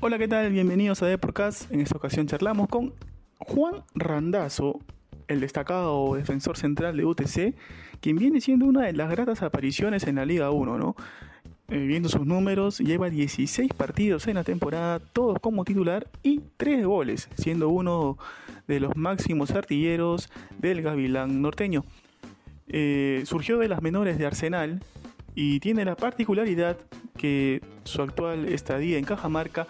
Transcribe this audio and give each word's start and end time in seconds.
Hola, 0.00 0.16
¿qué 0.16 0.28
tal? 0.28 0.52
Bienvenidos 0.52 1.02
a 1.02 1.06
Deporcast. 1.06 1.72
En 1.72 1.80
esta 1.80 1.96
ocasión 1.96 2.28
charlamos 2.28 2.68
con 2.68 2.94
Juan 3.38 3.82
Randazo, 3.96 4.78
el 5.26 5.40
destacado 5.40 6.14
defensor 6.14 6.56
central 6.56 6.96
de 6.96 7.04
UTC, 7.04 7.56
quien 8.00 8.16
viene 8.16 8.40
siendo 8.40 8.66
una 8.66 8.86
de 8.86 8.92
las 8.92 9.10
gratas 9.10 9.42
apariciones 9.42 10.04
en 10.06 10.14
la 10.14 10.24
Liga 10.24 10.52
1, 10.52 10.78
¿no? 10.78 10.94
Eh, 11.66 11.78
viendo 11.78 12.08
sus 12.08 12.24
números, 12.24 12.78
lleva 12.78 13.10
16 13.10 13.72
partidos 13.72 14.28
en 14.28 14.36
la 14.36 14.44
temporada, 14.44 15.00
todos 15.00 15.40
como 15.40 15.64
titular 15.64 16.06
y 16.22 16.42
3 16.58 16.86
goles, 16.86 17.28
siendo 17.34 17.68
uno 17.68 18.18
de 18.68 18.78
los 18.78 18.96
máximos 18.96 19.50
artilleros 19.50 20.30
del 20.60 20.80
Gavilán 20.80 21.42
norteño. 21.42 21.84
Eh, 22.68 23.24
surgió 23.26 23.58
de 23.58 23.66
las 23.66 23.82
menores 23.82 24.16
de 24.16 24.26
Arsenal 24.26 24.80
y 25.34 25.58
tiene 25.58 25.84
la 25.84 25.96
particularidad 25.96 26.76
que 27.18 27.60
su 27.84 28.00
actual 28.00 28.48
estadía 28.48 28.96
en 28.96 29.04
Cajamarca 29.04 29.66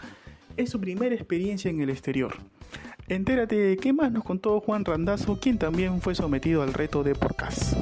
es 0.56 0.70
su 0.70 0.80
primera 0.80 1.14
experiencia 1.14 1.68
en 1.68 1.80
el 1.80 1.90
exterior. 1.90 2.36
Entérate 3.08 3.76
qué 3.78 3.92
más 3.92 4.12
nos 4.12 4.22
contó 4.22 4.60
Juan 4.60 4.84
Randazo, 4.84 5.40
quien 5.40 5.58
también 5.58 6.00
fue 6.00 6.14
sometido 6.14 6.62
al 6.62 6.74
reto 6.74 7.02
de 7.02 7.16
Porcas. 7.16 7.74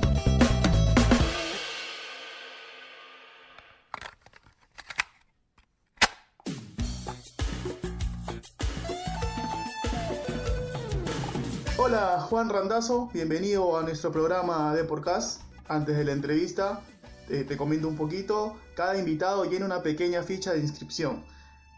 Hola 11.77 12.21
Juan 12.21 12.49
Randazo, 12.49 13.11
bienvenido 13.13 13.79
a 13.79 13.83
nuestro 13.83 14.13
programa 14.13 14.75
de 14.75 14.85
Porcas. 14.85 15.41
Antes 15.69 15.97
de 15.97 16.05
la 16.05 16.13
entrevista, 16.13 16.81
eh, 17.29 17.45
te 17.45 17.57
comento 17.57 17.89
un 17.89 17.97
poquito. 17.97 18.61
Cada 18.77 18.97
invitado 18.97 19.45
llena 19.45 19.67
una 19.67 19.83
pequeña 19.83 20.23
ficha 20.23 20.53
de 20.53 20.61
inscripción. 20.61 21.25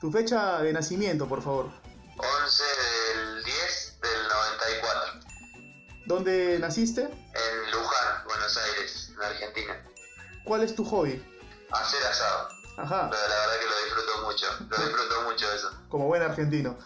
Tu 0.00 0.10
fecha 0.10 0.62
de 0.62 0.72
nacimiento, 0.72 1.26
por 1.28 1.42
favor. 1.42 1.70
11 2.16 2.64
del 3.14 3.44
10 3.44 3.98
del 4.02 4.28
94. 4.28 5.20
¿Dónde 6.06 6.58
naciste? 6.58 7.02
En 7.02 7.70
Luján, 7.72 8.24
Buenos 8.26 8.56
Aires, 8.56 9.12
en 9.14 9.22
Argentina. 9.22 9.84
¿Cuál 10.44 10.62
es 10.62 10.74
tu 10.74 10.84
hobby? 10.84 11.22
Hacer 11.70 12.02
asado. 12.04 12.48
Ajá. 12.78 13.10
Pero 13.10 13.28
la 13.28 13.36
verdad 13.36 13.58
que 13.60 13.66
lo 13.66 13.84
disfruto 13.84 14.26
mucho. 14.26 14.46
Lo 14.70 14.76
disfruto 14.88 15.22
mucho 15.22 15.52
eso. 15.52 15.70
Como 15.88 16.06
buen 16.06 16.22
argentino. 16.22 16.78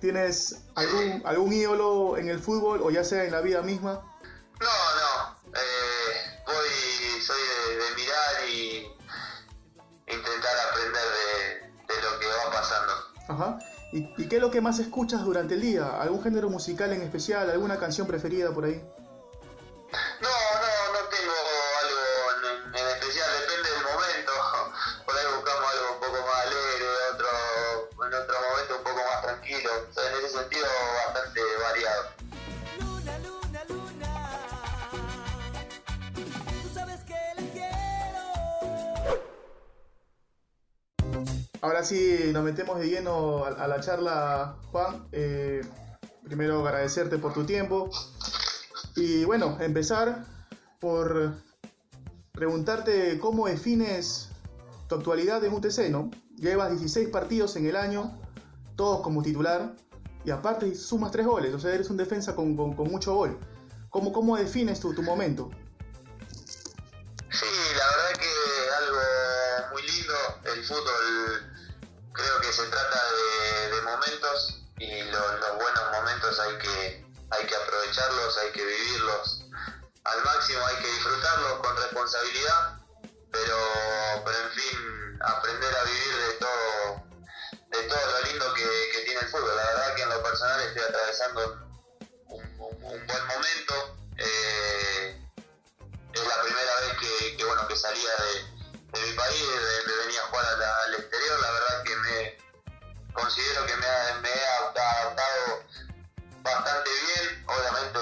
¿Tienes 0.00 0.62
algún, 0.76 1.22
algún 1.26 1.52
ídolo 1.52 2.16
en 2.16 2.28
el 2.28 2.38
fútbol 2.38 2.80
o 2.82 2.90
ya 2.90 3.04
sea 3.04 3.24
en 3.24 3.32
la 3.32 3.40
vida 3.40 3.60
misma? 3.62 4.00
No. 4.60 4.89
Y 8.60 10.12
intentar 10.12 10.56
aprender 10.70 11.02
de, 11.88 11.94
lo 12.02 12.18
que 12.18 12.26
va 12.26 12.52
pasando. 12.52 12.92
Ajá. 13.28 13.58
¿Y, 13.92 14.22
¿Y 14.22 14.28
qué 14.28 14.36
es 14.36 14.42
lo 14.42 14.50
que 14.50 14.60
más 14.60 14.78
escuchas 14.78 15.24
durante 15.24 15.54
el 15.54 15.60
día? 15.62 16.00
¿Algún 16.00 16.22
género 16.22 16.50
musical 16.50 16.92
en 16.92 17.02
especial? 17.02 17.50
¿Alguna 17.50 17.78
canción 17.78 18.06
preferida 18.06 18.52
por 18.52 18.64
ahí? 18.64 18.82
Ahora 41.62 41.84
sí, 41.84 42.30
nos 42.32 42.42
metemos 42.42 42.78
de 42.78 42.88
lleno 42.88 43.44
a, 43.44 43.66
la 43.68 43.80
charla, 43.80 44.56
Juan. 44.70 45.06
Eh, 45.12 45.60
primero 46.24 46.66
agradecerte 46.66 47.18
por 47.18 47.34
tu 47.34 47.44
tiempo. 47.44 47.90
Y 48.96 49.24
bueno, 49.24 49.58
empezar 49.60 50.24
por 50.80 51.34
preguntarte 52.32 53.18
cómo 53.18 53.46
defines 53.46 54.30
tu 54.88 54.94
actualidad 54.94 55.44
en 55.44 55.52
UTC, 55.52 55.90
¿no? 55.90 56.10
Llevas 56.36 56.70
16 56.70 57.10
partidos 57.10 57.56
en 57.56 57.66
el 57.66 57.76
año, 57.76 58.18
todos 58.76 59.02
como 59.02 59.22
titular, 59.22 59.74
y 60.24 60.30
aparte 60.30 60.74
sumas 60.74 61.10
3 61.12 61.26
goles, 61.26 61.54
o 61.54 61.58
sea, 61.58 61.74
eres 61.74 61.90
un 61.90 61.96
defensa 61.98 62.34
con, 62.34 62.56
con- 62.56 62.74
con 62.74 62.90
mucho 62.90 63.14
gol. 63.14 63.38
¿Cómo, 63.90 64.12
cómo 64.12 64.36
defines 64.36 64.80
tu, 64.80 64.94
tu 64.94 65.02
momento? 65.02 65.50
Hay 78.38 78.50
que 78.52 78.64
vivirlos 78.64 79.44
al 80.04 80.24
máximo, 80.24 80.64
hay 80.66 80.76
que 80.76 80.88
disfrutarlos 80.88 81.52
con 81.60 81.76
responsabilidad, 81.76 82.78
pero, 83.30 83.56
pero 84.24 84.38
en 84.38 84.50
fin, 84.52 85.18
aprender 85.20 85.74
a 85.74 85.84
vivir 85.84 86.16
de 86.16 86.32
todo, 86.34 87.04
de 87.70 87.82
todo 87.88 88.10
lo 88.10 88.26
lindo 88.26 88.54
que, 88.54 89.02
tiene 89.04 89.20
el 89.20 89.28
fútbol. 89.28 89.56
La 89.56 89.64
verdad 89.64 89.94
que 89.94 90.02
en 90.02 90.08
lo 90.10 90.22
personal 90.22 90.60
estoy 90.60 90.82
atravesando 90.82 91.68
un, 92.28 92.58
buen 92.58 93.26
momento. 93.26 93.96
eh, 94.18 95.26
es 96.12 96.26
la 96.26 96.42
primera 96.42 96.80
vez 96.80 97.36
que, 97.36 97.44
bueno 97.44 97.68
que 97.68 97.76
salía 97.76 98.10
de, 98.92 99.00
mi 99.00 99.12
país, 99.16 99.40
de, 99.40 99.90
de 99.92 99.96
venía 100.04 100.20
a 100.22 100.26
jugar 100.26 100.46
al 100.46 100.94
exterior, 100.94 101.40
la 101.40 101.50
verdad 101.52 101.82
que 101.84 101.96
me 101.96 102.38
considero 103.12 103.66
que 103.66 103.76
me, 103.76 103.86
me 104.20 104.28
he 104.28 104.46
adaptado 104.46 105.64
bastante 106.42 106.90
bien, 106.90 107.44
obviamente 107.46 107.98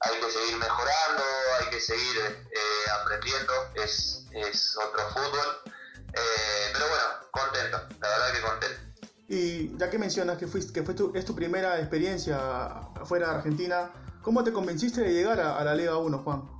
hay 0.00 0.20
que 0.20 0.30
seguir 0.30 0.56
mejorando, 0.56 1.22
hay 1.60 1.70
que 1.70 1.80
seguir 1.80 2.16
eh, 2.50 2.90
aprendiendo, 3.00 3.52
es, 3.74 4.26
es 4.32 4.76
otro 4.76 5.08
fútbol, 5.10 5.72
eh, 6.12 6.70
pero 6.72 6.86
bueno, 6.88 7.04
contento, 7.30 7.98
la 8.00 8.08
verdad 8.08 8.32
que 8.32 8.40
contento. 8.40 8.82
Y 9.28 9.76
ya 9.78 9.88
que 9.88 9.98
mencionas 9.98 10.38
que, 10.38 10.46
fuiste, 10.46 10.72
que 10.72 10.82
fue 10.82 10.94
tu, 10.94 11.12
es 11.14 11.24
tu 11.24 11.34
primera 11.34 11.78
experiencia 11.78 12.38
afuera 13.00 13.30
de 13.30 13.34
Argentina, 13.36 13.90
¿cómo 14.20 14.44
te 14.44 14.52
convenciste 14.52 15.00
de 15.00 15.12
llegar 15.12 15.40
a, 15.40 15.56
a 15.58 15.64
la 15.64 15.74
Liga 15.74 15.96
1, 15.96 16.18
Juan? 16.18 16.51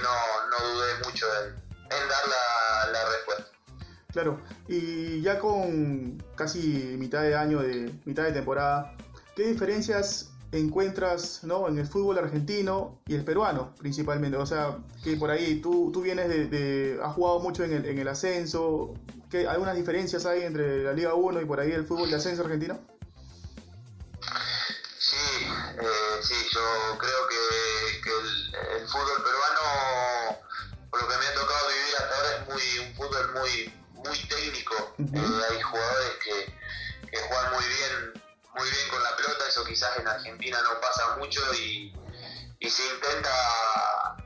Que 0.00 0.06
no, 0.06 0.48
no 0.50 0.74
dudé 0.74 0.92
mucho 1.04 1.26
en, 1.44 1.54
en 1.84 2.08
dar 2.08 2.28
la, 2.28 2.92
la 2.92 3.08
respuesta. 3.10 3.44
Claro, 4.12 4.40
y 4.68 5.20
ya 5.22 5.38
con 5.38 6.22
casi 6.36 6.58
mitad 6.98 7.22
de 7.22 7.36
año, 7.36 7.60
de 7.60 7.92
mitad 8.04 8.24
de 8.24 8.32
temporada, 8.32 8.96
¿qué 9.36 9.44
diferencias 9.44 10.30
encuentras 10.52 11.44
¿no? 11.44 11.68
en 11.68 11.78
el 11.78 11.86
fútbol 11.86 12.18
argentino 12.18 12.98
y 13.06 13.14
el 13.14 13.24
peruano 13.24 13.72
principalmente? 13.78 14.36
O 14.36 14.46
sea, 14.46 14.78
que 15.04 15.16
por 15.16 15.30
ahí 15.30 15.60
tú, 15.60 15.90
tú 15.92 16.02
vienes 16.02 16.28
de, 16.28 16.46
de- 16.46 17.00
has 17.02 17.14
jugado 17.14 17.38
mucho 17.38 17.62
en 17.62 17.72
el, 17.72 17.86
en 17.86 17.98
el 17.98 18.08
ascenso, 18.08 18.94
¿qué, 19.30 19.46
¿algunas 19.46 19.76
diferencias 19.76 20.26
hay 20.26 20.42
entre 20.42 20.82
la 20.82 20.92
Liga 20.92 21.14
1 21.14 21.40
y 21.40 21.44
por 21.44 21.60
ahí 21.60 21.70
el 21.70 21.86
fútbol 21.86 22.10
de 22.10 22.16
ascenso 22.16 22.42
argentino? 22.42 22.80
Sí, 24.98 25.16
eh, 25.78 26.20
sí, 26.22 26.34
yo 26.52 26.98
creo 26.98 27.26
muy 33.32 33.74
muy 33.92 34.18
técnico. 34.28 34.94
Eh, 34.98 35.42
hay 35.50 35.60
jugadores 35.62 36.16
que, 36.24 37.08
que 37.10 37.18
juegan 37.18 37.52
muy 37.52 37.64
bien 37.64 38.22
muy 38.54 38.68
bien 38.70 38.88
con 38.88 39.02
la 39.02 39.16
pelota, 39.16 39.48
eso 39.48 39.64
quizás 39.64 39.96
en 39.98 40.08
Argentina 40.08 40.60
no 40.62 40.80
pasa 40.80 41.16
mucho 41.16 41.40
y, 41.54 41.94
y 42.58 42.70
se 42.70 42.84
intenta 42.94 44.16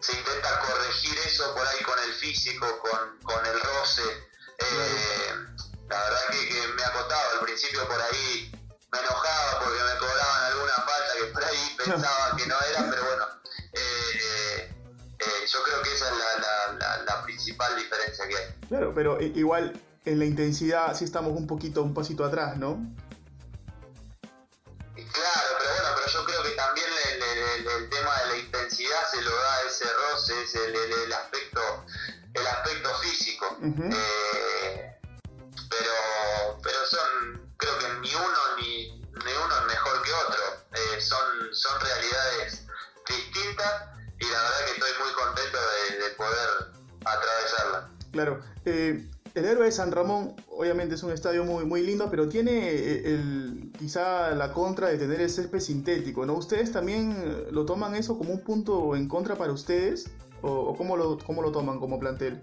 se 0.00 0.12
intenta 0.12 0.60
corregir 0.60 1.18
eso 1.26 1.52
por 1.54 1.66
ahí 1.66 1.82
con 1.82 1.98
el 1.98 2.14
físico, 2.14 2.78
con, 2.78 3.18
con 3.22 3.44
el 3.44 3.60
roce. 3.60 4.02
Eh, 4.58 5.34
la 5.88 5.98
verdad 6.04 6.20
que, 6.30 6.48
que 6.48 6.68
me 6.68 6.84
ha 6.84 6.92
costado 6.92 7.30
al 7.32 7.40
principio 7.40 7.86
por 7.88 8.00
ahí 8.00 8.52
me 8.92 8.98
enojaba 8.98 9.60
porque 9.64 9.82
me 9.82 9.98
cobraban 9.98 10.44
alguna 10.44 10.72
falta 10.74 11.12
que 11.18 11.24
por 11.24 11.44
ahí 11.44 11.76
pensaba 11.84 12.36
que 12.36 12.46
no 12.46 12.56
era, 12.60 12.90
pero 12.90 13.04
bueno, 13.04 13.26
Claro, 18.68 18.92
pero 18.94 19.20
igual 19.20 19.80
en 20.04 20.18
la 20.18 20.24
intensidad 20.24 20.94
sí 20.94 21.04
estamos 21.04 21.32
un 21.32 21.46
poquito, 21.46 21.82
un 21.82 21.94
pasito 21.94 22.24
atrás, 22.24 22.56
¿no? 22.56 22.78
Claro, 24.94 25.48
pero 25.58 25.70
bueno, 25.72 25.88
pero 25.96 26.06
yo 26.12 26.24
creo 26.24 26.42
que 26.42 26.50
también 26.50 26.86
el, 27.12 27.22
el- 27.22 27.66
el- 27.66 27.82
el 27.84 27.90
tema 27.90 28.10
de 28.22 28.26
la 28.30 28.36
intensidad 28.38 29.08
se 29.10 29.22
lo 29.22 29.30
da 29.30 29.62
ese 29.66 29.84
roce, 29.84 30.42
ese, 30.42 30.58
el, 31.04 31.12
aspecto, 31.12 31.60
el 32.34 32.46
aspecto 32.46 32.94
físico. 32.96 33.58
Eh, 33.62 34.96
pero, 35.70 36.60
pero 36.62 36.78
son, 36.86 37.52
creo 37.56 37.78
que 37.78 37.88
ni 38.00 38.14
uno 38.14 38.56
ni, 38.60 39.00
ni 39.00 39.32
uno 39.44 39.58
es 39.60 39.66
mejor 39.66 40.02
que 40.02 40.12
otro. 40.12 40.42
Eh, 40.74 41.00
son, 41.00 41.52
son 41.52 41.80
realidades 41.80 42.66
distintas 43.08 43.84
Claro. 48.24 48.40
eh, 48.64 49.06
el 49.34 49.44
héroe 49.44 49.66
de 49.66 49.72
San 49.72 49.92
Ramón, 49.92 50.34
obviamente 50.50 50.96
es 50.96 51.02
un 51.04 51.12
estadio 51.12 51.44
muy, 51.44 51.64
muy 51.64 51.82
lindo, 51.82 52.08
pero 52.10 52.28
tiene 52.28 52.70
eh, 52.70 53.14
el, 53.14 53.70
quizá 53.78 54.34
la 54.34 54.52
contra 54.52 54.88
de 54.88 54.98
tener 54.98 55.20
el 55.20 55.30
césped 55.30 55.60
sintético, 55.60 56.26
¿no? 56.26 56.34
¿Ustedes 56.34 56.72
también 56.72 57.12
eh, 57.16 57.46
lo 57.52 57.64
toman 57.64 57.94
eso 57.94 58.18
como 58.18 58.32
un 58.32 58.40
punto 58.40 58.96
en 58.96 59.06
contra 59.06 59.36
para 59.36 59.52
ustedes? 59.52 60.10
¿O, 60.42 60.50
o 60.50 60.76
cómo, 60.76 60.96
lo, 60.96 61.18
cómo 61.18 61.42
lo 61.42 61.52
toman 61.52 61.78
como 61.78 61.98
plantel? 62.00 62.40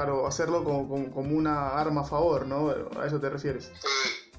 Claro, 0.00 0.26
hacerlo 0.26 0.64
como, 0.64 0.88
como, 0.88 1.10
como 1.12 1.36
una 1.36 1.78
arma 1.78 2.00
a 2.00 2.04
favor, 2.04 2.46
¿no? 2.46 2.70
¿A 2.98 3.06
eso 3.06 3.20
te 3.20 3.28
refieres? 3.28 3.70
Sí, 3.82 4.32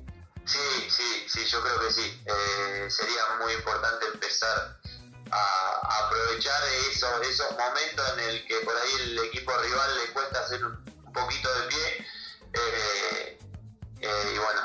sí, 0.44 0.58
sí, 0.90 1.26
sí, 1.28 1.46
yo 1.46 1.62
creo 1.62 1.80
que 1.82 1.92
sí. 1.92 2.24
Eh, 2.26 2.90
sería 2.90 3.22
muy 3.44 3.54
importante 3.54 4.08
empezar 4.12 4.80
a, 5.30 6.04
aprovechar 6.04 6.64
esos, 6.90 7.28
esos 7.30 7.52
momentos 7.52 8.14
en 8.18 8.20
el 8.28 8.48
que 8.48 8.56
por 8.62 8.76
ahí 8.76 8.90
el 9.04 9.20
equipo 9.20 9.52
rival 9.56 9.98
le 9.98 10.14
cuesta 10.14 10.40
hacer 10.40 10.66
un, 10.66 10.84
poquito 11.14 11.54
de 11.54 11.68
pie. 11.68 12.06
eh, 12.54 13.40
eh, 14.02 14.34
y 14.34 14.38
bueno, 14.40 14.62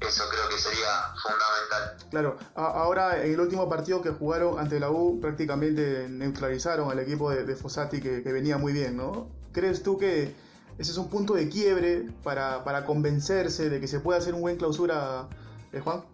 eso 0.00 0.28
creo 0.28 0.48
que 0.48 0.58
sería 0.58 1.14
fundamental. 1.22 2.08
Claro, 2.10 2.36
ahora 2.56 3.22
en 3.22 3.34
el 3.34 3.40
último 3.40 3.68
partido 3.68 4.02
que 4.02 4.10
jugaron 4.10 4.58
ante 4.58 4.80
la 4.80 4.90
U 4.90 5.20
prácticamente 5.20 6.08
neutralizaron 6.08 6.90
al 6.90 6.98
equipo 6.98 7.30
de, 7.30 7.44
de 7.44 7.54
Fossati 7.54 8.00
que, 8.00 8.24
que 8.24 8.32
venía 8.32 8.58
muy 8.58 8.72
bien, 8.72 8.96
¿no? 8.96 9.40
¿Crees 9.52 9.82
tú 9.82 9.98
que 9.98 10.34
ese 10.78 10.90
es 10.90 10.96
un 10.96 11.10
punto 11.10 11.34
de 11.34 11.48
quiebre 11.48 12.08
para, 12.22 12.64
para 12.64 12.84
convencerse 12.86 13.68
de 13.68 13.80
que 13.80 13.88
se 13.88 14.00
puede 14.00 14.18
hacer 14.18 14.34
un 14.34 14.40
buen 14.40 14.56
clausura, 14.56 15.28
eh, 15.72 15.80
Juan? 15.80 16.04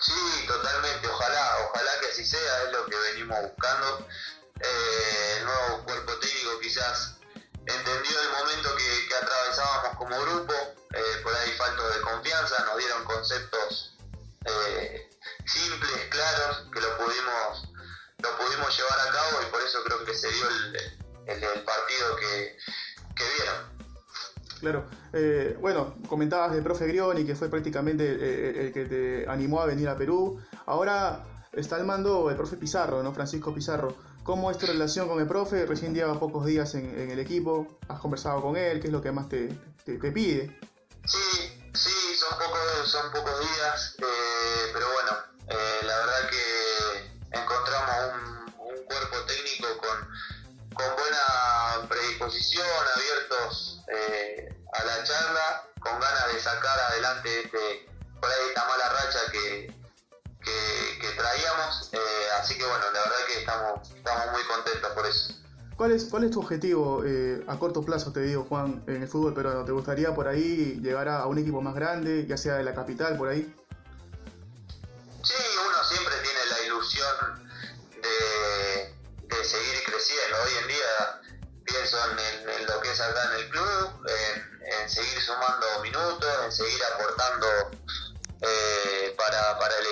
Sí, 0.00 0.46
totalmente, 0.46 1.08
ojalá, 1.08 1.50
ojalá 1.70 1.90
que 2.00 2.06
así 2.08 2.24
sea, 2.24 2.62
es 2.64 2.72
lo 2.72 2.84
que 2.86 2.96
venimos 3.12 3.38
buscando. 3.42 4.06
Eh, 4.60 5.36
el 5.38 5.44
nuevo 5.44 5.84
cuerpo 5.84 6.12
técnico 6.18 6.60
quizás 6.60 7.16
entendió 7.66 8.20
el 8.20 8.28
momento 8.30 8.76
que, 8.76 9.14
atravesábamos 9.14 9.96
como 9.96 10.20
grupo, 10.20 10.52
eh, 10.92 11.20
por 11.22 11.34
ahí 11.34 11.50
faltos 11.52 11.94
de 11.94 12.00
confianza, 12.02 12.64
nos 12.66 12.78
dieron 12.78 13.04
conceptos 13.04 13.96
eh, 14.44 15.10
simples, 15.46 16.08
claros, 16.10 16.66
que 16.72 16.80
lo 16.80 16.98
pudimos, 16.98 17.68
lo 18.18 18.36
pudimos 18.36 18.76
llevar 18.76 19.00
a 19.00 19.12
cabo 19.12 19.42
y 19.42 19.50
por 19.50 19.62
eso 19.62 19.82
creo 19.84 20.04
que 20.04 20.14
se 20.14 20.30
dio 20.30 20.48
el, 20.48 21.03
el- 21.26 21.42
el 21.42 21.62
partido 21.64 22.16
que, 22.20 22.56
que 23.14 23.24
vieron. 23.36 23.74
Claro, 24.60 24.86
eh, 25.12 25.56
bueno, 25.60 25.94
comentabas 26.08 26.52
del 26.52 26.62
profe 26.62 26.86
Grioni, 26.86 27.24
que 27.26 27.34
fue 27.34 27.48
prácticamente 27.50 28.04
eh, 28.04 28.66
el 28.66 28.72
que 28.72 28.84
te 28.86 29.28
animó 29.28 29.60
a 29.60 29.66
venir 29.66 29.88
a 29.88 29.96
Perú. 29.96 30.40
Ahora 30.66 31.24
está 31.52 31.76
al 31.76 31.84
mando 31.84 32.30
el 32.30 32.36
profe 32.36 32.56
Pizarro, 32.56 33.02
¿no? 33.02 33.12
Francisco 33.12 33.52
Pizarro. 33.54 33.94
¿Cómo 34.22 34.50
es 34.50 34.56
tu 34.56 34.64
relación 34.66 35.06
con 35.06 35.20
el 35.20 35.26
profe? 35.28 35.66
Recién 35.66 35.92
lleva 35.94 36.18
pocos 36.18 36.46
días 36.46 36.74
en, 36.76 36.98
en 36.98 37.10
el 37.10 37.18
equipo. 37.18 37.78
¿Has 37.88 38.00
conversado 38.00 38.40
con 38.40 38.56
él? 38.56 38.80
¿Qué 38.80 38.86
es 38.86 38.92
lo 38.92 39.02
que 39.02 39.12
más 39.12 39.28
te, 39.28 39.48
te- 39.84 39.98
te 39.98 40.12
pide? 40.12 40.58
Sí, 41.04 41.18
sí, 41.74 42.14
son 42.16 42.38
pocos, 42.38 42.88
son 42.90 43.12
pocos 43.12 43.38
días, 43.40 43.96
eh, 43.98 44.70
pero 44.72 44.86
bueno, 44.94 45.18
este, 57.24 57.88
por 58.20 58.30
ahí 58.30 58.48
esta 58.48 58.66
mala 58.66 58.88
racha 58.88 59.18
que, 59.32 59.66
que, 60.42 60.98
que 61.00 61.08
traíamos, 61.16 61.90
eh, 61.92 61.98
así 62.40 62.56
que 62.56 62.64
bueno, 62.64 62.84
la 62.92 63.00
verdad 63.00 63.26
que 63.26 63.38
estamos, 63.40 63.90
estamos 63.90 64.32
muy 64.32 64.42
contentos 64.44 64.90
por 64.92 65.06
eso. 65.06 65.34
¿Cuál 65.76 65.90
es, 65.90 66.04
cuál 66.04 66.24
es 66.24 66.30
tu 66.30 66.40
objetivo 66.40 67.02
eh, 67.04 67.42
a 67.48 67.58
corto 67.58 67.82
plazo, 67.82 68.12
te 68.12 68.20
digo, 68.20 68.44
Juan, 68.48 68.84
en 68.86 69.02
el 69.02 69.08
fútbol 69.08 69.34
peruano? 69.34 69.64
¿Te 69.64 69.72
gustaría 69.72 70.14
por 70.14 70.28
ahí 70.28 70.78
llegar 70.80 71.08
a 71.08 71.26
un 71.26 71.38
equipo 71.38 71.60
más 71.60 71.74
grande, 71.74 72.26
ya 72.28 72.36
sea 72.36 72.54
de 72.54 72.62
la 72.62 72.74
capital, 72.74 73.16
por 73.16 73.28
ahí? 73.28 73.52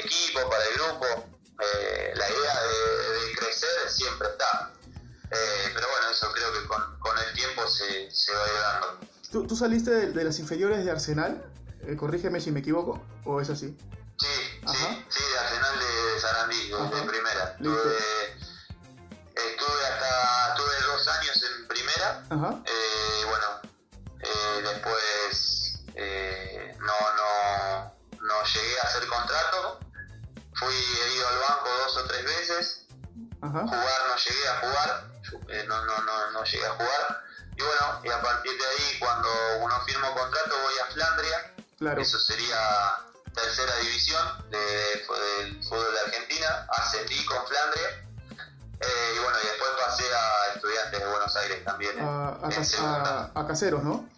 Equipo, 0.05 0.49
para 0.51 0.65
el 0.65 0.75
grupo. 0.75 1.07
Eh, 1.61 2.13
la 2.17 2.29
idea 2.31 2.63
de, 2.63 3.27
de 3.27 3.37
crecer 3.37 3.91
siempre 3.91 4.29
está. 4.29 4.73
Eh, 5.31 5.71
pero 5.75 5.87
bueno, 5.89 6.11
eso 6.11 6.31
creo 6.33 6.53
que 6.53 6.67
con, 6.67 6.99
con 6.99 7.17
el 7.19 7.33
tiempo 7.35 7.67
se, 7.69 8.11
se 8.11 8.33
va 8.35 8.47
dando. 8.81 9.01
¿Tú, 9.31 9.47
tú 9.47 9.57
saliste 9.57 9.91
de, 9.91 10.13
de 10.13 10.25
las 10.25 10.39
inferiores 10.39 10.85
de 10.85 10.91
Arsenal? 10.91 11.45
Eh, 11.87 11.97
corrígeme 11.97 12.41
si 12.41 12.51
me 12.53 12.61
equivoco, 12.61 13.03
¿o 13.25 13.41
es 13.41 13.49
así? 13.51 13.77
Sí, 14.19 14.61
Ajá. 14.65 14.75
sí, 14.77 15.07
sí, 15.09 15.23
de 15.33 15.39
Arsenal 15.39 15.79
de 15.79 16.21
Sarandí, 16.21 16.69
de, 16.69 16.75
Ajá. 16.75 16.85
de 16.97 17.03
primera. 17.03 17.45
Estuve, 17.59 17.97
estuve 19.35 19.87
hasta, 19.87 20.55
tuve 20.57 20.75
dos 20.87 21.09
años 21.09 21.43
en 21.43 21.69
primera, 21.69 22.25
Ajá. 22.31 22.63
Fui 30.65 30.75
he 30.75 31.15
ido 31.15 31.29
al 31.29 31.39
banco 31.39 31.69
dos 31.85 31.97
o 31.99 32.05
tres 32.05 32.25
veces, 32.25 32.87
Ajá. 33.41 33.61
jugar 33.61 34.01
no 34.09 34.17
llegué 34.17 34.49
a 34.49 34.57
jugar, 34.61 35.05
eh, 35.49 35.65
no, 35.69 35.85
no, 35.85 35.99
no, 36.03 36.31
no 36.33 36.45
llegué 36.45 36.67
a 36.67 36.71
jugar, 36.71 37.23
y 37.57 37.63
bueno, 37.63 38.01
y 38.05 38.09
a 38.09 38.23
partir 38.23 38.53
de 38.59 38.65
ahí 38.67 38.99
cuando 38.99 39.29
uno 39.61 39.81
firma 39.85 40.13
contrato 40.15 40.55
voy 40.63 40.75
a 40.79 40.87
Flandria, 40.93 41.55
Claro. 41.79 42.01
eso 42.01 42.19
sería 42.19 42.59
tercera 43.35 43.75
división 43.77 44.51
de, 44.51 44.59
de- 44.59 45.45
del 45.45 45.65
fútbol 45.65 45.93
de 45.95 46.01
Argentina. 46.01 46.67
Ascendí 46.71 47.25
con 47.25 47.45
Flandria. 47.47 47.89
Eh, 48.81 49.15
y 49.17 49.19
bueno, 49.21 49.39
y 49.43 49.47
después 49.47 49.71
pasé 49.85 50.05
a 50.15 50.55
Estudiantes 50.55 51.01
de 51.01 51.07
Buenos 51.09 51.37
Aires 51.37 51.65
también. 51.65 51.99
en- 51.99 52.05
A, 52.05 52.29
a, 52.29 52.39
en 52.45 52.51
Cas- 52.51 52.69
segunda. 52.69 53.31
a- 53.35 53.41
a 53.41 53.47
Caseros, 53.47 53.83
¿no? 53.83 54.09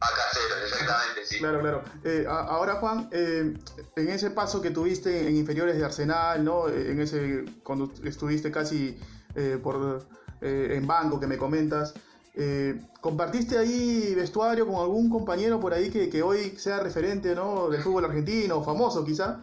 A 0.00 0.08
Caseros, 0.14 0.58
exactamente, 0.64 1.26
sí. 1.26 1.38
Claro, 1.38 1.60
claro. 1.60 1.82
Eh, 2.04 2.24
ahora, 2.28 2.76
Juan, 2.76 3.08
eh, 3.12 3.54
en 3.96 4.08
ese 4.08 4.30
paso 4.30 4.60
que 4.62 4.70
tuviste 4.70 5.28
en 5.28 5.36
inferiores 5.36 5.76
de 5.76 5.84
Arsenal, 5.84 6.42
¿no? 6.42 6.68
Eh, 6.68 6.92
En 6.92 7.00
ese, 7.00 7.44
cuando 7.62 7.92
estuviste 8.04 8.50
casi 8.50 8.98
eh, 9.34 9.58
por, 9.62 10.06
eh, 10.40 10.72
en 10.76 10.86
banco 10.86 11.20
que 11.20 11.26
me 11.26 11.36
comentas, 11.36 11.94
¿compartiste 13.02 13.58
ahí 13.58 14.14
vestuario 14.14 14.66
con 14.66 14.76
algún 14.76 15.10
compañero 15.10 15.60
por 15.60 15.74
ahí 15.74 15.90
que, 15.90 16.08
que 16.08 16.22
hoy 16.22 16.56
sea 16.56 16.80
referente, 16.80 17.34
¿no? 17.34 17.68
Del 17.68 17.82
fútbol 17.82 18.06
argentino, 18.06 18.62
famoso 18.62 19.04
quizá? 19.04 19.40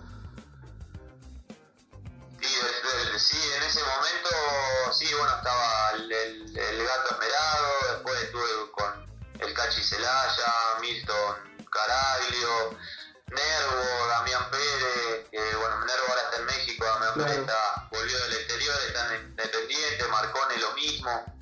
Claro. 17.25 17.41
Está, 17.41 17.88
volvió 17.91 18.17
del 18.24 18.33
exterior, 18.33 18.75
está 18.88 19.15
en 19.15 19.21
Independiente, 19.29 20.07
Marcone 20.09 20.57
lo 20.57 20.74
mismo. 20.74 21.36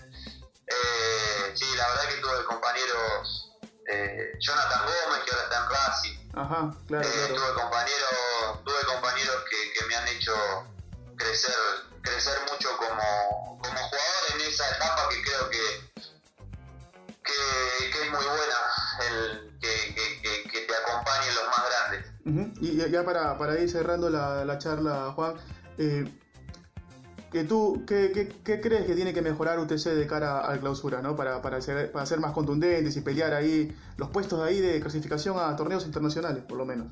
Eh, 0.68 1.52
sí, 1.56 1.66
la 1.76 1.88
verdad 1.90 2.10
que 2.10 2.22
tuve 2.22 2.44
compañeros, 2.46 3.52
eh, 3.88 4.32
Jonathan 4.40 4.82
Gómez, 4.82 5.24
que 5.24 5.32
ahora 5.32 5.44
está 5.44 5.58
en 5.64 5.70
Racing, 5.70 6.30
Ajá, 6.34 6.76
claro, 6.88 7.08
eh, 7.08 7.12
claro. 7.28 7.36
tuve 7.36 7.54
compañeros, 7.62 8.64
tuve 8.66 8.84
compañeros 8.94 9.36
que, 9.50 9.74
que 9.80 9.86
me 9.86 9.96
han 9.96 10.08
hecho 10.08 10.34
crecer, 11.18 11.54
crecer 12.02 12.38
mucho 12.52 12.76
como, 12.78 13.60
como 13.62 13.78
jugador 13.78 14.24
en 14.34 14.42
esa 14.42 14.70
etapa 14.76 15.08
que 15.10 15.22
creo 15.24 15.50
que, 15.52 15.92
que, 17.24 17.92
que 17.92 18.04
es 18.06 18.12
muy 18.12 18.26
buena, 18.26 18.60
el, 19.10 19.58
que, 19.62 19.96
que, 20.52 20.62
te 20.66 20.76
acompañen 20.76 21.36
los 21.36 21.46
más 21.48 21.64
grandes. 21.70 22.58
Y 22.62 22.76
ya- 22.78 22.88
ya 22.88 23.04
para, 23.06 23.38
para 23.38 23.60
ir 23.60 23.70
cerrando 23.70 24.10
la, 24.10 24.44
la 24.46 24.58
charla, 24.58 25.12
Juan, 25.16 25.36
eh, 25.78 26.12
que 27.36 27.44
tú, 27.44 27.84
¿qué, 27.86 28.12
qué, 28.14 28.30
qué 28.44 28.62
crees 28.62 28.86
que 28.86 28.96
tiene 28.96 29.14
que 29.14 29.22
mejorar 29.22 29.60
UTC 29.60 29.90
de 29.90 30.08
cara 30.08 30.40
al 30.40 30.62
clausura, 30.62 31.02
¿no? 31.02 31.18
Para, 31.18 31.42
para, 31.42 31.62
ser, 31.62 31.92
para 31.92 32.06
ser 32.06 32.20
más 32.22 32.32
contundentes 32.32 32.96
y 32.96 33.02
pelear 33.02 33.34
ahí 33.34 33.78
los 33.98 34.10
puestos 34.10 34.40
ahí 34.40 34.62
de 34.62 34.80
clasificación 34.80 35.38
a 35.38 35.54
torneos 35.58 35.86
internacionales, 35.86 36.44
por 36.48 36.58
lo 36.58 36.66
menos. 36.66 36.88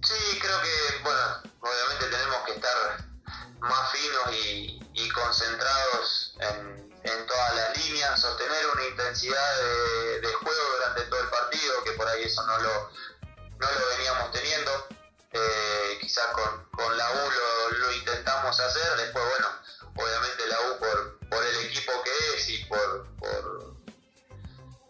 Sí, 0.00 0.38
creo 0.40 0.62
que, 0.62 1.02
bueno, 1.02 1.20
obviamente 1.58 2.06
tenemos 2.08 2.36
que 2.46 2.52
estar 2.52 3.04
más 3.58 3.90
finos 3.90 4.80
y, 4.94 5.08
concentrados 5.08 6.36
en, 6.38 6.92
en 7.02 7.26
todas 7.26 7.56
las 7.56 7.84
líneas, 7.84 8.20
sostener 8.20 8.64
una 8.74 8.86
intensidad 8.86 9.58
de, 9.58 10.20
de 10.20 10.34
juego 10.34 10.62
durante 10.76 11.02
todo 11.10 11.20
el 11.20 11.30
partido, 11.30 11.84
que 11.84 11.92
por 11.92 12.06
ahí 12.06 12.22
eso 12.24 12.46
no 12.46 12.58
lo, 12.58 12.90
no 13.58 13.66
lo 13.66 13.96
veníamos 13.96 14.30
teniendo. 14.30 14.70
Eh, 15.36 15.98
quizás 16.00 16.26
con, 16.28 16.64
con 16.70 16.96
la 16.96 17.10
U 17.10 17.30
lo, 17.30 17.70
lo 17.78 17.92
intentamos 17.92 18.58
hacer, 18.60 18.96
después, 18.96 19.24
bueno, 19.30 19.48
obviamente 19.96 20.46
la 20.46 20.60
U 20.60 20.78
por, 20.78 21.18
por 21.28 21.44
el 21.44 21.56
equipo 21.66 21.92
que 22.04 22.36
es 22.36 22.48
y 22.50 22.64
por, 22.66 23.04
por, 23.18 23.74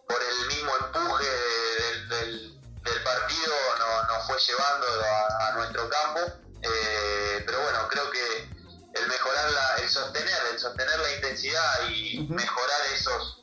por 0.07 0.23
el 0.23 0.47
mismo 0.49 0.73
empuje 0.77 1.31
del, 1.31 2.09
del- 2.11 2.61
del 2.83 3.03
partido 3.03 3.55
no- 3.79 4.03
nos 4.15 4.27
fue 4.27 4.37
llevando 4.39 4.87
a, 4.87 5.49
a 5.49 5.53
nuestro 5.53 5.89
campo. 5.89 6.21
Eh, 6.63 7.43
pero 7.47 7.61
bueno, 7.63 7.89
creo 7.89 8.11
que 8.11 8.49
el 8.95 9.09
mejorar, 9.09 9.51
la, 9.51 9.77
el 9.77 9.89
sostener, 9.89 10.43
el 10.53 10.59
sostener 10.59 10.99
la 10.99 11.13
intensidad 11.15 11.89
y 11.89 12.27
mejorar 12.29 12.81
esos, 12.93 13.43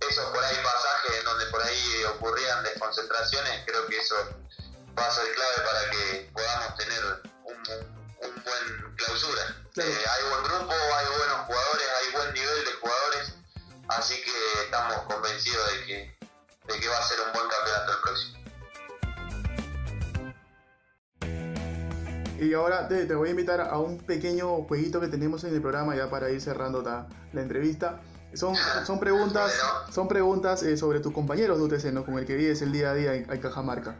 esos 0.00 0.24
por 0.26 0.44
ahí 0.44 0.56
pasajes 0.62 1.18
en 1.18 1.24
donde 1.24 1.46
por 1.46 1.62
ahí 1.62 2.04
ocurrían 2.14 2.62
desconcentraciones, 2.64 3.64
creo 3.66 3.86
que 3.86 3.98
eso 3.98 4.16
va 4.98 5.06
a 5.06 5.10
ser 5.12 5.24
clave 5.34 5.58
para 5.64 5.90
que 5.90 6.30
podamos 6.32 6.76
tener 6.76 7.02
un, 7.44 7.56
un 8.26 8.42
buen 8.42 8.96
clausura. 8.96 9.44
Claro. 9.74 9.90
Eh, 9.90 9.94
hay 9.94 10.22
buen 10.28 10.42
grupo, 10.42 10.72
hay 10.72 11.06
buenos 11.06 11.38
jugadores, 11.46 11.86
hay 11.98 12.12
buen 12.12 12.34
nivel 12.34 12.64
de 12.64 12.72
jugadores, 12.80 13.34
así 13.88 14.14
que 14.22 14.64
estamos 14.64 15.02
convencidos 15.02 15.64
de 15.72 15.86
que, 15.86 16.18
de 16.72 16.80
que 16.80 16.88
va 16.88 16.98
a 16.98 17.02
ser 17.02 17.18
un 17.20 17.32
buen 17.32 17.46
campeonato 17.48 17.92
el 17.92 18.00
próximo. 18.02 18.38
Y 22.40 22.54
ahora 22.54 22.86
te, 22.86 23.04
te 23.06 23.14
voy 23.14 23.28
a 23.28 23.30
invitar 23.32 23.60
a 23.60 23.78
un 23.78 23.98
pequeño 23.98 24.62
jueguito 24.64 25.00
que 25.00 25.08
tenemos 25.08 25.42
en 25.44 25.54
el 25.54 25.60
programa 25.60 25.96
ya 25.96 26.08
para 26.08 26.30
ir 26.30 26.40
cerrando 26.40 26.82
la, 26.82 27.06
la 27.32 27.42
entrevista. 27.42 28.00
Son, 28.34 28.54
son 28.86 29.00
preguntas, 29.00 29.52
son 29.92 30.08
preguntas 30.08 30.62
eh, 30.62 30.76
sobre 30.76 31.00
tus 31.00 31.12
compañeros 31.12 31.58
de 31.58 31.64
UTC, 31.64 31.92
¿no? 31.92 32.04
Con 32.04 32.18
el 32.18 32.26
que 32.26 32.34
vives 32.34 32.62
el 32.62 32.72
día 32.72 32.90
a 32.90 32.94
día 32.94 33.14
en, 33.14 33.30
en 33.30 33.40
Cajamarca. 33.40 33.96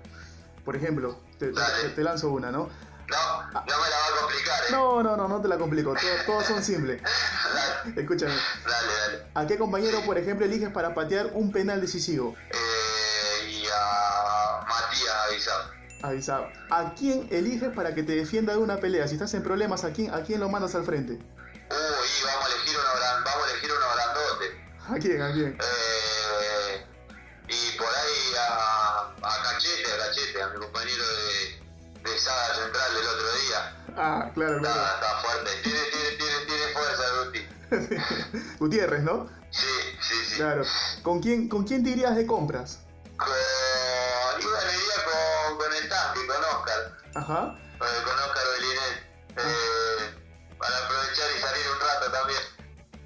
Por 0.68 0.76
ejemplo, 0.76 1.18
te, 1.38 1.46
te- 1.46 1.52
Dale. 1.52 1.88
te 1.96 2.02
lanzo 2.02 2.28
una, 2.28 2.50
¿no? 2.52 2.68
No, 3.08 3.42
no 3.52 3.62
me 3.62 3.62
la 3.64 3.96
va 3.96 4.06
a 4.18 4.20
complicar, 4.20 4.60
¿eh? 4.64 4.66
No, 4.70 5.02
no, 5.02 5.16
no, 5.16 5.26
no 5.26 5.40
te 5.40 5.48
la 5.48 5.56
complico. 5.56 5.94
Todo- 5.94 6.24
todos 6.26 6.44
son 6.44 6.62
simples. 6.62 7.00
Dale, 7.84 7.98
Escúchame. 8.02 8.34
dale, 8.34 8.92
dale. 9.00 9.22
¿A 9.34 9.46
qué 9.46 9.56
compañero, 9.56 10.02
por 10.04 10.18
ejemplo, 10.18 10.44
eliges 10.44 10.68
para 10.70 10.92
patear 10.92 11.30
un 11.32 11.52
penal 11.52 11.80
decisivo? 11.80 12.36
Eh, 12.50 13.50
y 13.50 13.64
a 13.66 14.60
Matías 14.68 15.16
Avisado. 15.30 15.70
Avisado. 16.02 16.52
¿A 16.68 16.92
quién 16.94 17.28
eliges 17.30 17.70
para 17.72 17.94
que 17.94 18.02
te 18.02 18.12
defienda 18.14 18.52
de 18.52 18.58
una 18.58 18.76
pelea? 18.76 19.08
Si 19.08 19.14
estás 19.14 19.32
en 19.32 19.42
problemas, 19.42 19.84
¿a 19.84 19.92
quién, 19.94 20.12
a 20.12 20.20
quién 20.22 20.38
lo 20.38 20.50
mandas 20.50 20.74
al 20.74 20.84
frente? 20.84 21.14
Uy, 21.14 21.18
vamos 21.70 22.44
a 22.44 22.54
elegir 22.54 22.76
uno, 22.76 23.24
vamos 23.24 23.46
a 23.46 23.50
elegir 23.52 23.70
uno 23.72 23.86
grandote. 23.94 24.46
¿A 24.86 24.98
quién? 25.00 25.22
¿A 25.22 25.32
quién? 25.32 25.48
Eh, 25.48 25.56
Ah, 34.08 34.30
claro, 34.34 34.56
Está, 34.56 34.72
claro. 34.72 34.94
está 34.94 35.20
fuerte. 35.20 35.50
Tiene, 35.62 35.78
tiene, 35.92 36.10
tiene, 36.16 36.36
tiene 36.46 36.66
fuerza, 36.72 37.04
Guti. 37.24 38.56
Gutiérrez, 38.58 39.02
¿no? 39.02 39.28
Sí, 39.50 39.66
sí, 40.00 40.14
sí. 40.30 40.36
Claro. 40.36 40.62
¿Con 41.02 41.20
quién, 41.20 41.48
¿Con 41.48 41.64
quién 41.64 41.84
te 41.84 41.90
irías 41.90 42.16
de 42.16 42.26
compras? 42.26 42.80
Con, 43.18 43.28
iba 43.28 44.58
a 44.58 44.64
iría 44.64 45.04
con, 45.04 45.58
con 45.58 45.74
el 45.74 45.88
tanque, 45.90 46.20
con 46.26 46.36
Oscar. 46.36 46.96
Ajá. 47.16 47.58
con 47.78 48.18
Oscar 48.18 48.44
Belinet. 48.56 48.96
Eh, 49.36 50.56
para 50.58 50.76
aprovechar 50.78 51.26
y 51.36 51.40
salir 51.42 51.62
un 51.74 51.80
rato 51.80 52.10
también. 52.12 52.40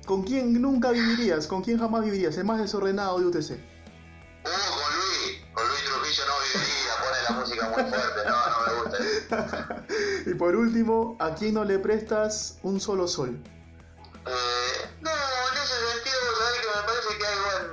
¿Con 0.06 0.22
quién 0.22 0.62
nunca 0.62 0.90
vivirías? 0.92 1.46
¿Con 1.48 1.62
quién 1.64 1.78
jamás 1.80 2.04
vivirías? 2.04 2.36
El 2.36 2.44
más 2.44 2.60
desordenado 2.60 3.18
de 3.18 3.26
UTC. 3.26 3.50
Uh, 3.50 4.44
con 4.44 4.96
Luis. 4.96 5.42
Con 5.52 5.66
Luis 5.68 5.84
Trujillo 5.84 6.22
no 6.26 6.34
viviría. 6.46 6.92
Pone 7.02 7.22
la 7.28 7.30
música 7.40 7.68
muy 7.70 7.82
fuerte. 7.90 8.20
No, 8.28 8.50
no 8.50 8.66
me 8.66 8.82
gusta. 8.82 8.98
Y 10.26 10.34
por 10.34 10.54
último, 10.56 11.16
¿a 11.20 11.34
quién 11.34 11.54
no 11.54 11.64
le 11.64 11.78
prestas 11.78 12.58
un 12.62 12.80
solo 12.80 13.08
sol? 13.08 13.30
Eh, 14.26 14.88
no, 15.00 15.10
en 15.10 15.58
ese 15.62 15.74
sentido, 15.92 16.18
sabés 16.38 16.60
que 16.60 16.66
me 16.68 16.82
parece 16.86 17.18
que 17.18 17.26
hay 17.26 17.38
buen. 17.44 17.64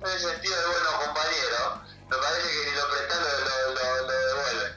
En 0.00 0.06
ese 0.06 0.28
sentido 0.30 0.54
de 0.54 0.66
buenos 0.66 0.94
compañeros. 1.04 1.68
Me 2.10 2.16
parece 2.16 2.48
que 2.48 2.70
si 2.70 2.76
lo 2.76 2.84
prestan 2.90 3.18
lo, 3.24 3.30
lo, 3.74 3.82
lo, 4.06 4.12
devuelven. 4.28 4.72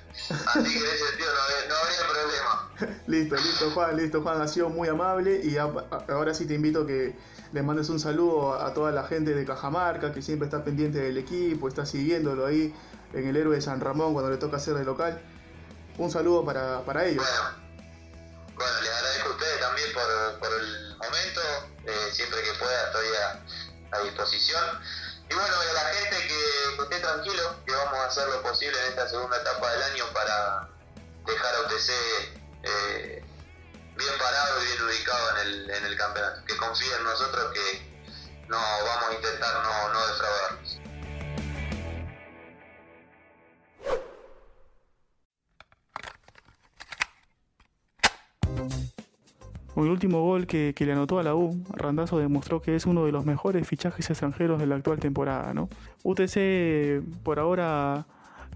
Así 0.48 0.74
que 0.74 0.79
en 0.79 0.95
ese 0.95 1.07
sentido 1.07 1.29
no, 1.33 1.41
habría- 1.41 1.67
no 1.69 1.75
habría 1.75 2.03
problema. 2.12 3.01
Listo, 3.07 3.36
listo, 3.36 3.71
Juan, 3.71 3.98
listo, 3.98 4.21
Juan. 4.21 4.41
Ha 4.41 4.48
sido 4.48 4.69
muy 4.69 4.88
amable 4.88 5.39
y 5.43 5.57
a- 5.57 5.63
a- 5.65 6.05
ahora 6.13 6.33
sí 6.33 6.45
te 6.48 6.55
invito 6.55 6.81
a 6.81 6.88
que 6.88 7.15
le 7.53 7.62
mandes 7.62 7.89
un 7.89 8.00
saludo 8.00 8.53
a, 8.53 8.65
a 8.67 8.74
toda 8.74 8.91
la 8.91 9.03
gente 9.03 9.36
de 9.36 9.45
Cajamarca 9.45 10.12
que 10.13 10.21
siempre 10.24 10.48
está 10.48 10.63
pendiente 10.63 11.00
del 11.00 11.17
equipo, 11.17 11.67
está 11.67 11.86
siguiéndolo 11.86 12.45
ahí 12.45 12.74
en 13.13 13.27
el 13.27 13.36
héroe 13.38 13.55
de 13.55 13.62
San 13.62 13.81
Ramón 13.81 14.13
cuando 14.13 14.31
le 14.31 14.38
toca 14.38 14.57
hacer 14.57 14.74
de 14.74 14.83
local. 14.86 15.21
Un 16.01 16.10
saludo 16.10 16.43
para, 16.43 16.81
para 16.84 17.05
ellos. 17.05 17.24
Bueno, 17.24 17.55
bueno, 18.55 18.81
les 18.81 18.91
agradezco 18.91 19.29
a 19.29 19.31
ustedes 19.34 19.60
también 19.60 19.93
por, 19.93 20.39
por 20.39 20.51
el 20.60 20.98
momento. 20.98 21.41
Eh, 21.86 22.10
siempre 22.12 22.41
que 22.41 22.53
pueda 22.53 22.88
estoy 22.88 23.08
a, 23.91 24.00
disposición. 24.00 24.81
Y 25.29 25.36
bueno, 25.36 25.55
a 25.55 25.74
la 25.74 25.93
gente 25.93 26.27
que, 26.27 26.81
esté 26.81 27.00
tranquilo, 27.01 27.55
que 27.67 27.72
vamos 27.72 28.00
a 28.00 28.05
hacer 28.08 28.27
lo 28.29 28.41
posible 28.41 28.79
en 28.79 28.86
esta 28.88 29.10
segunda 29.10 29.38
etapa 29.38 29.72
del 29.74 29.84
año 29.84 30.05
para 30.12 30.70
dejar 31.27 31.55
a 31.55 31.60
UTC 31.67 31.89
eh, 32.63 33.24
bien 33.96 34.13
parado 34.17 34.63
y 34.63 34.65
bien 34.65 34.81
ubicado 34.81 35.29
en 35.29 35.38
el, 35.38 35.70
en 35.70 35.86
el 35.86 35.98
campeonato. 35.98 36.43
Que 36.48 36.58
confíen 36.58 36.98
en 36.98 37.03
nosotros 37.03 37.53
que 37.53 38.41
no 38.48 38.58
vamos 38.58 39.12
a 39.12 39.13
intentar 39.13 39.53
no, 39.62 39.93
no 39.93 40.08
defraudarlos. 40.08 40.80
Con 49.74 49.86
el 49.86 49.92
último 49.92 50.22
gol 50.22 50.48
que, 50.48 50.74
que 50.75 50.86
le 50.86 50.92
anotó 50.92 51.20
a 51.20 51.24
la 51.24 51.34
U, 51.34 51.63
Randazo 51.72 52.20
demostró 52.20 52.62
que 52.62 52.75
es 52.75 52.86
uno 52.86 53.06
de 53.06 53.12
los 53.12 53.25
mejores 53.25 53.68
fichajes 53.68 54.10
extranjeros 54.10 54.60
de 54.60 54.68
la 54.68 54.75
actual 54.75 55.00
temporada, 55.00 55.54
¿no? 55.54 55.70
UTC 56.04 57.01
por 57.24 57.40
ahora 57.40 58.06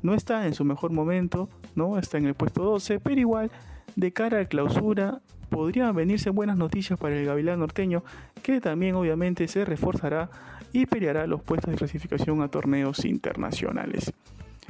no 0.02 0.14
está 0.14 0.46
en 0.46 0.54
su 0.54 0.66
mejor 0.66 0.92
momento, 0.92 1.50
¿no? 1.74 1.98
Está 1.98 2.18
en 2.18 2.26
el 2.26 2.34
puesto 2.34 2.64
12, 2.64 3.00
pero 3.00 3.20
igual 3.20 3.52
de 3.96 4.12
cara 4.12 4.42
a 4.42 4.46
clausura 4.46 5.22
podrían 5.50 5.96
venirse 5.96 6.30
buenas 6.30 6.58
noticias 6.58 7.00
para 7.00 7.16
el 7.16 7.26
Gavilán 7.26 7.60
norteño, 7.60 8.04
que 8.44 8.60
también 8.60 8.96
obviamente 8.96 9.48
se 9.48 9.64
reforzará 9.64 10.30
y 10.74 10.86
peleará 10.86 11.28
los 11.28 11.42
puestos 11.42 11.72
de 11.72 11.78
clasificación 11.78 12.42
a 12.42 12.50
torneos 12.50 13.06
internacionales. 13.06 14.12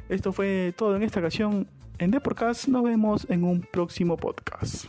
Esto 0.09 0.31
fue 0.31 0.73
todo 0.77 0.95
en 0.95 1.03
esta 1.03 1.19
ocasión 1.19 1.67
en 1.97 2.11
Deporcast, 2.11 2.67
nos 2.67 2.83
vemos 2.83 3.25
en 3.29 3.43
un 3.43 3.61
próximo 3.61 4.17
podcast. 4.17 4.85